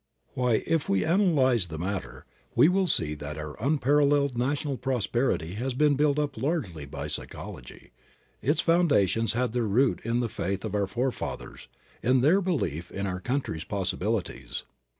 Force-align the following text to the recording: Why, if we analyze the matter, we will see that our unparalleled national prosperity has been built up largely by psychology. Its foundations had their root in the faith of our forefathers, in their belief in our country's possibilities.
Why, 0.33 0.63
if 0.65 0.89
we 0.89 1.05
analyze 1.05 1.67
the 1.67 1.77
matter, 1.77 2.25
we 2.55 2.67
will 2.67 2.87
see 2.87 3.13
that 3.13 3.37
our 3.37 3.55
unparalleled 3.63 4.35
national 4.35 4.77
prosperity 4.77 5.53
has 5.53 5.75
been 5.75 5.93
built 5.95 6.17
up 6.17 6.37
largely 6.37 6.85
by 6.87 7.05
psychology. 7.07 7.91
Its 8.41 8.61
foundations 8.61 9.33
had 9.33 9.53
their 9.53 9.67
root 9.67 10.01
in 10.03 10.19
the 10.19 10.27
faith 10.27 10.65
of 10.65 10.73
our 10.73 10.87
forefathers, 10.87 11.67
in 12.01 12.21
their 12.21 12.41
belief 12.41 12.89
in 12.89 13.05
our 13.05 13.19
country's 13.19 13.63
possibilities. 13.63 14.63